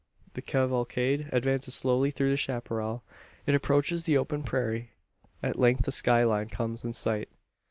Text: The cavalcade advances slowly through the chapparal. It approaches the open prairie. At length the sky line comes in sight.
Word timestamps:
The 0.33 0.41
cavalcade 0.41 1.29
advances 1.31 1.75
slowly 1.75 2.09
through 2.09 2.31
the 2.31 2.35
chapparal. 2.35 3.03
It 3.45 3.53
approaches 3.53 4.03
the 4.05 4.17
open 4.17 4.41
prairie. 4.41 4.93
At 5.43 5.59
length 5.59 5.85
the 5.85 5.91
sky 5.91 6.23
line 6.23 6.49
comes 6.49 6.83
in 6.83 6.93
sight. 6.93 7.29